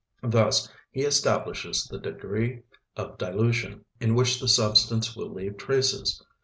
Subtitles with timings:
[0.23, 2.63] Thus he establishes the degree
[2.97, 6.25] of dilution in which the substance will leave traces.